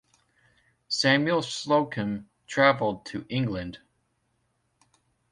Samuel 0.87 1.43
Slocum 1.43 2.27
traveled 2.47 3.05
to 3.05 3.23
England. 3.29 3.81